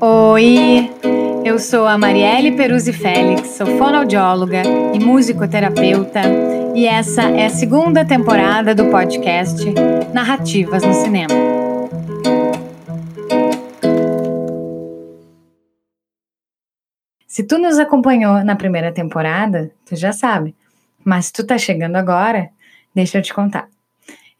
[0.00, 0.88] Oi,
[1.44, 4.62] eu sou a Marielle Peruzzi Félix, sou fonoaudióloga
[4.94, 6.20] e musicoterapeuta,
[6.76, 9.64] e essa é a segunda temporada do podcast
[10.12, 11.34] Narrativas no Cinema.
[17.26, 20.54] Se tu nos acompanhou na primeira temporada, tu já sabe,
[21.04, 22.50] mas se tu tá chegando agora,
[22.94, 23.73] deixa eu te contar.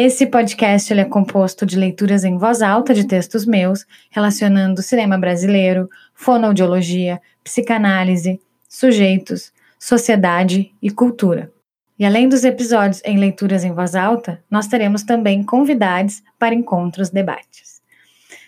[0.00, 5.90] Esse podcast é composto de leituras em voz alta de textos meus, relacionando cinema brasileiro,
[6.14, 11.50] fonoaudiologia, psicanálise, sujeitos, sociedade e cultura.
[11.98, 17.10] E além dos episódios em leituras em voz alta, nós teremos também convidados para encontros
[17.10, 17.82] debates.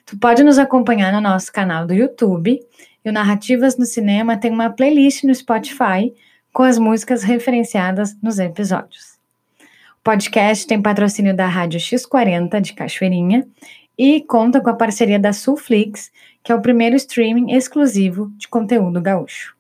[0.07, 2.61] Tu pode nos acompanhar no nosso canal do YouTube
[3.05, 6.15] e o Narrativas no Cinema tem uma playlist no Spotify
[6.53, 9.20] com as músicas referenciadas nos episódios.
[10.03, 13.47] Podcast tem patrocínio da Rádio X40 de Cachoeirinha
[13.99, 16.11] e conta com a parceria da Sulflix,
[16.43, 19.55] que é o primeiro streaming exclusivo de conteúdo gaúcho.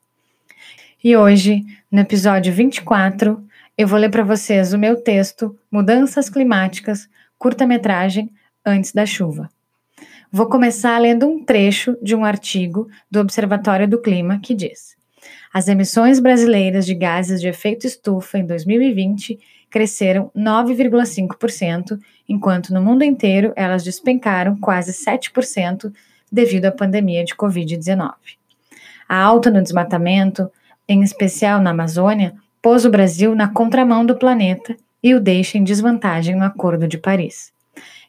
[1.04, 3.44] E hoje, no episódio 24,
[3.76, 7.06] eu vou ler para vocês o meu texto Mudanças Climáticas,
[7.38, 8.30] curta-metragem
[8.64, 9.50] Antes da Chuva.
[10.32, 14.96] Vou começar lendo um trecho de um artigo do Observatório do Clima que diz:
[15.52, 19.38] As emissões brasileiras de gases de efeito estufa em 2020
[19.70, 25.92] cresceram 9,5%, enquanto no mundo inteiro elas despencaram quase 7%
[26.30, 28.12] devido à pandemia de Covid-19.
[29.08, 30.50] A alta no desmatamento,
[30.88, 35.64] em especial na Amazônia, pôs o Brasil na contramão do planeta e o deixa em
[35.64, 37.52] desvantagem no Acordo de Paris.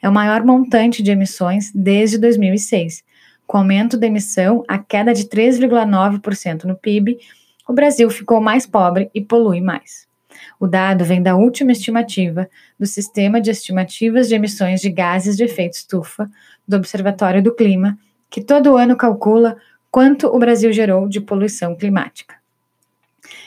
[0.01, 3.03] É o maior montante de emissões desde 2006.
[3.47, 7.19] Com aumento da emissão, a queda de 3,9% no PIB,
[7.67, 10.10] o Brasil ficou mais pobre e polui mais.
[10.59, 15.43] O dado vem da última estimativa do Sistema de Estimativas de Emissões de Gases de
[15.43, 16.29] Efeito Estufa
[16.67, 17.97] do Observatório do Clima,
[18.29, 19.57] que todo ano calcula
[19.89, 22.35] quanto o Brasil gerou de poluição climática.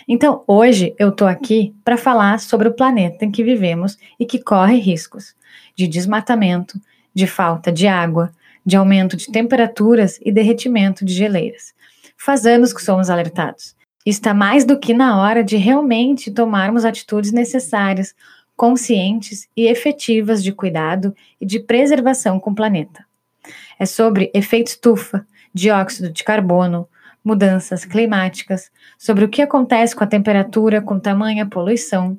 [0.07, 4.43] Então, hoje eu estou aqui para falar sobre o planeta em que vivemos e que
[4.43, 5.35] corre riscos
[5.75, 6.79] de desmatamento,
[7.15, 8.31] de falta de água,
[8.65, 11.75] de aumento de temperaturas e derretimento de geleiras.
[12.17, 13.75] Faz anos que somos alertados
[14.05, 18.15] Está mais do que na hora de realmente tomarmos atitudes necessárias,
[18.55, 23.05] conscientes e efetivas de cuidado e de preservação com o planeta.
[23.79, 26.87] É sobre efeito estufa, dióxido de carbono,
[27.25, 32.19] mudanças climáticas, sobre o que acontece com a temperatura com tamanha poluição,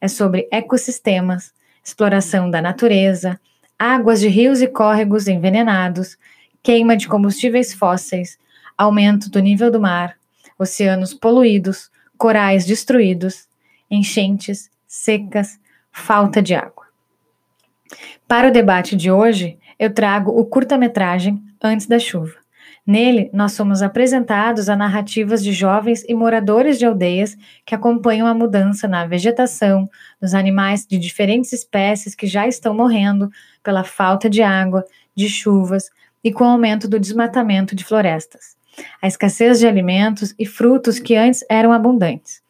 [0.00, 1.52] é sobre ecossistemas,
[1.82, 3.40] exploração da natureza,
[3.76, 6.16] águas de rios e córregos envenenados,
[6.62, 8.38] queima de combustíveis fósseis,
[8.78, 10.16] aumento do nível do mar,
[10.58, 13.48] oceanos poluídos, corais destruídos,
[13.90, 15.58] enchentes, secas,
[15.92, 16.84] falta de água.
[18.26, 22.34] Para o debate de hoje, eu trago o curta-metragem Antes da Chuva.
[22.86, 27.34] Nele, nós somos apresentados a narrativas de jovens e moradores de aldeias
[27.64, 29.88] que acompanham a mudança na vegetação,
[30.20, 33.30] dos animais de diferentes espécies que já estão morrendo
[33.62, 34.84] pela falta de água,
[35.14, 35.88] de chuvas
[36.22, 38.54] e com o aumento do desmatamento de florestas
[39.00, 42.42] a escassez de alimentos e frutos que antes eram abundantes.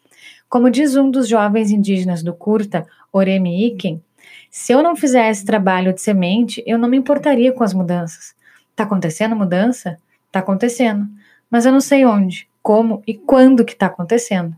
[0.48, 4.02] Como diz um dos jovens indígenas do Curta, Oremi Iken,
[4.50, 8.36] se eu não fizesse trabalho de semente, eu não me importaria com as mudanças.
[8.70, 9.98] Está acontecendo mudança?
[10.28, 11.08] Está acontecendo.
[11.50, 14.54] Mas eu não sei onde, como e quando que está acontecendo.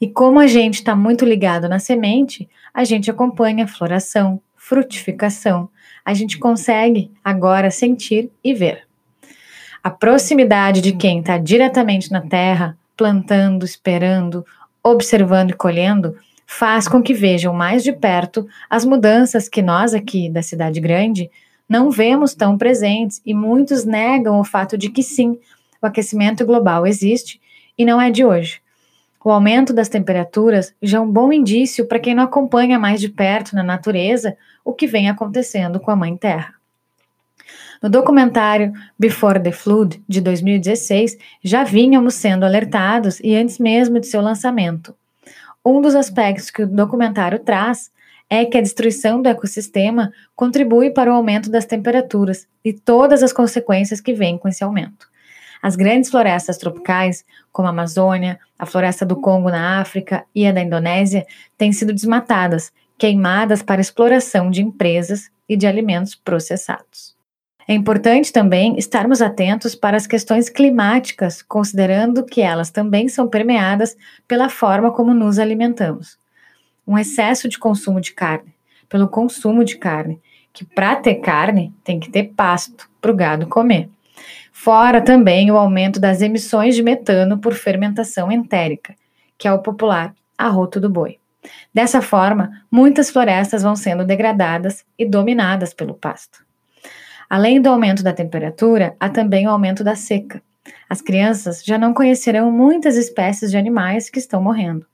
[0.00, 5.68] E como a gente está muito ligado na semente, a gente acompanha a floração, frutificação.
[6.04, 8.87] A gente consegue agora sentir e ver.
[9.88, 14.44] A proximidade de quem está diretamente na terra, plantando, esperando,
[14.82, 16.14] observando e colhendo,
[16.46, 21.30] faz com que vejam mais de perto as mudanças que nós aqui da cidade grande
[21.66, 25.38] não vemos tão presentes e muitos negam o fato de que sim,
[25.80, 27.40] o aquecimento global existe
[27.78, 28.60] e não é de hoje.
[29.24, 33.08] O aumento das temperaturas já é um bom indício para quem não acompanha mais de
[33.08, 36.57] perto na natureza o que vem acontecendo com a Mãe Terra.
[37.82, 44.06] No documentário Before the Flood, de 2016, já vínhamos sendo alertados e antes mesmo de
[44.06, 44.94] seu lançamento.
[45.64, 47.90] Um dos aspectos que o documentário traz
[48.28, 53.32] é que a destruição do ecossistema contribui para o aumento das temperaturas e todas as
[53.32, 55.08] consequências que vêm com esse aumento.
[55.62, 60.52] As grandes florestas tropicais, como a Amazônia, a floresta do Congo na África e a
[60.52, 61.26] da Indonésia,
[61.56, 67.17] têm sido desmatadas, queimadas para exploração de empresas e de alimentos processados.
[67.70, 73.94] É importante também estarmos atentos para as questões climáticas, considerando que elas também são permeadas
[74.26, 76.16] pela forma como nos alimentamos.
[76.86, 78.54] Um excesso de consumo de carne,
[78.88, 80.18] pelo consumo de carne,
[80.50, 83.90] que para ter carne tem que ter pasto para o gado comer.
[84.50, 88.94] Fora também o aumento das emissões de metano por fermentação entérica,
[89.36, 91.18] que é o popular arroto do boi.
[91.72, 96.47] Dessa forma, muitas florestas vão sendo degradadas e dominadas pelo pasto.
[97.28, 100.42] Além do aumento da temperatura, há também o aumento da seca.
[100.88, 104.86] As crianças já não conhecerão muitas espécies de animais que estão morrendo.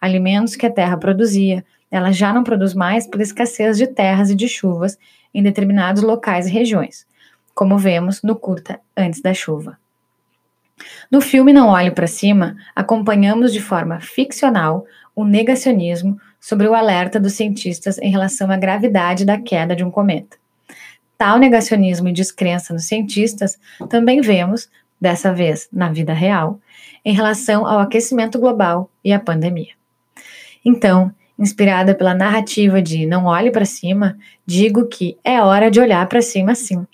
[0.00, 4.36] Alimentos que a terra produzia, ela já não produz mais por escassez de terras e
[4.36, 4.96] de chuvas
[5.34, 7.06] em determinados locais e regiões,
[7.54, 9.76] como vemos no curta Antes da Chuva.
[11.10, 17.20] No filme Não Olhe para Cima, acompanhamos de forma ficcional o negacionismo sobre o alerta
[17.20, 20.39] dos cientistas em relação à gravidade da queda de um cometa.
[21.20, 23.58] Tal negacionismo e descrença nos cientistas
[23.90, 26.58] também vemos, dessa vez na vida real,
[27.04, 29.74] em relação ao aquecimento global e à pandemia.
[30.64, 36.08] Então, inspirada pela narrativa de Não Olhe para Cima, digo que é hora de olhar
[36.08, 36.86] para cima sim,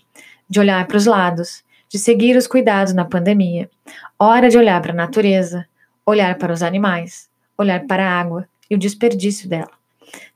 [0.49, 3.71] de olhar para os lados, de seguir os cuidados na pandemia,
[4.19, 5.69] hora de olhar para a natureza,
[6.05, 9.71] olhar para os animais, olhar para a água e o desperdício dela.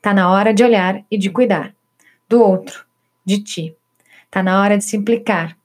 [0.00, 1.74] Tá na hora de olhar e de cuidar
[2.28, 2.86] do outro,
[3.24, 3.76] de ti.
[4.30, 5.56] Tá na hora de se implicar,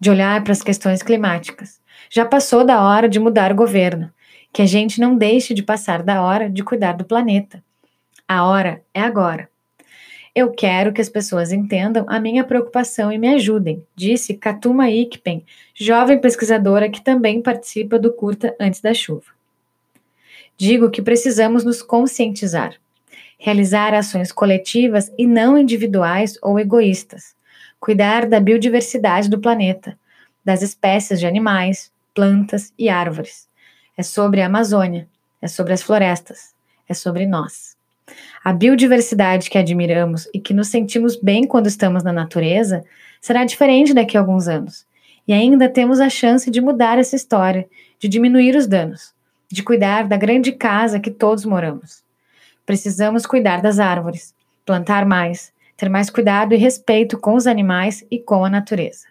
[0.00, 1.80] de olhar para as questões climáticas.
[2.10, 4.10] Já passou da hora de mudar o governo,
[4.52, 7.62] que a gente não deixe de passar da hora de cuidar do planeta.
[8.26, 9.48] A hora é agora.
[10.34, 15.44] Eu quero que as pessoas entendam a minha preocupação e me ajudem, disse Katuma Ikpen,
[15.74, 19.32] jovem pesquisadora que também participa do curta Antes da Chuva.
[20.56, 22.74] Digo que precisamos nos conscientizar,
[23.38, 27.34] realizar ações coletivas e não individuais ou egoístas,
[27.80, 29.98] cuidar da biodiversidade do planeta,
[30.44, 33.48] das espécies de animais, plantas e árvores.
[33.96, 35.08] É sobre a Amazônia,
[35.40, 36.54] é sobre as florestas,
[36.88, 37.76] é sobre nós.
[38.42, 42.84] A biodiversidade que admiramos e que nos sentimos bem quando estamos na natureza
[43.20, 44.86] será diferente daqui a alguns anos.
[45.26, 49.16] E ainda temos a chance de mudar essa história, de diminuir os danos
[49.50, 52.02] de cuidar da grande casa que todos moramos.
[52.66, 54.34] Precisamos cuidar das árvores,
[54.64, 59.06] plantar mais, ter mais cuidado e respeito com os animais e com a natureza.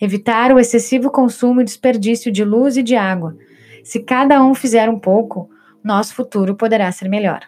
[0.00, 3.36] Evitar o excessivo consumo e desperdício de luz e de água.
[3.82, 5.50] Se cada um fizer um pouco,
[5.82, 7.40] nosso futuro poderá ser melhor.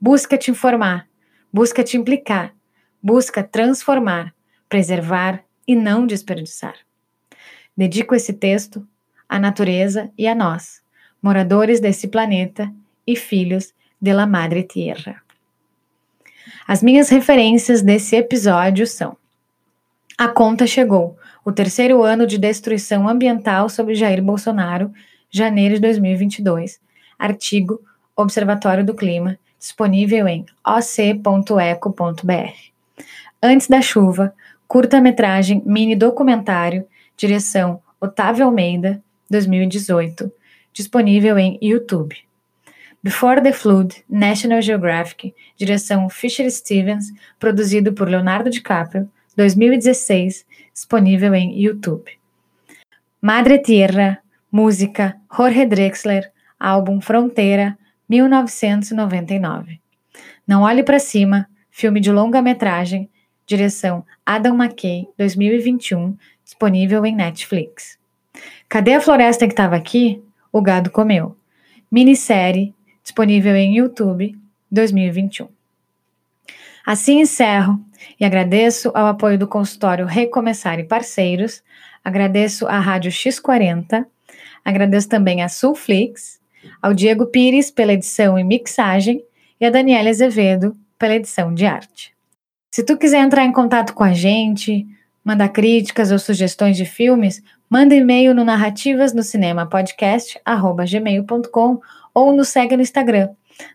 [0.00, 1.06] Busca te informar,
[1.52, 2.54] busca te implicar,
[3.02, 4.32] busca transformar,
[4.68, 6.74] preservar e não desperdiçar.
[7.76, 8.86] Dedico esse texto
[9.28, 10.80] à natureza e a nós
[11.22, 12.72] moradores desse planeta
[13.06, 15.22] e filhos de la Madre Tierra.
[16.70, 19.16] As minhas referências desse episódio são:
[20.16, 24.92] A conta chegou, o terceiro ano de destruição ambiental sob Jair Bolsonaro,
[25.28, 26.78] janeiro de 2022.
[27.18, 27.80] Artigo
[28.14, 32.22] Observatório do Clima, disponível em oc.eco.br.
[33.42, 34.32] Antes da chuva,
[34.68, 36.86] curta-metragem mini documentário,
[37.16, 40.30] direção Otávio Almeida, 2018
[40.72, 42.16] disponível em YouTube.
[43.02, 47.06] Before the Flood, National Geographic, direção Fisher Stevens,
[47.38, 50.44] produzido por Leonardo DiCaprio, 2016,
[50.74, 52.10] disponível em YouTube.
[53.18, 54.18] Madre Tierra,
[54.52, 59.80] música Jorge Drexler, álbum Fronteira, 1999.
[60.46, 63.08] Não Olhe para Cima, filme de longa-metragem,
[63.46, 67.98] direção Adam McKay, 2021, disponível em Netflix.
[68.68, 70.22] Cadê a floresta que estava aqui?
[70.52, 71.34] O Gado Comeu.
[71.90, 74.36] Minissérie disponível em YouTube
[74.70, 75.48] 2021.
[76.86, 77.80] Assim encerro
[78.18, 81.62] e agradeço ao apoio do consultório Recomeçar e parceiros,
[82.04, 84.06] agradeço à Rádio X40,
[84.64, 86.40] agradeço também à Sulflix,
[86.80, 89.22] ao Diego Pires pela edição e mixagem
[89.60, 92.14] e a Daniela Azevedo pela edição de arte.
[92.70, 94.86] Se tu quiser entrar em contato com a gente,
[95.24, 100.40] mandar críticas ou sugestões de filmes, manda e-mail no narrativas no cinema podcast
[102.12, 103.30] ou nos segue no Instagram,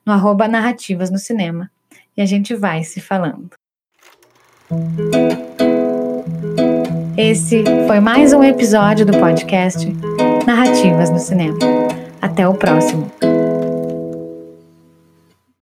[0.05, 1.71] no arroba narrativas no cinema.
[2.17, 3.51] E a gente vai se falando.
[7.17, 9.87] Esse foi mais um episódio do podcast
[10.45, 11.57] Narrativas no Cinema.
[12.21, 13.09] Até o próximo.